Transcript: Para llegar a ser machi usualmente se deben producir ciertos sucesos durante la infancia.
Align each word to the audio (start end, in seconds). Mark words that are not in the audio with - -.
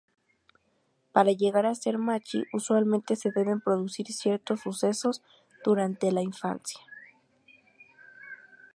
Para 1.11 1.31
llegar 1.31 1.67
a 1.67 1.75
ser 1.75 1.99
machi 1.99 2.45
usualmente 2.53 3.15
se 3.15 3.29
deben 3.29 3.59
producir 3.61 4.07
ciertos 4.07 4.61
sucesos 4.61 5.21
durante 5.63 6.11
la 6.11 6.23
infancia. 6.23 6.81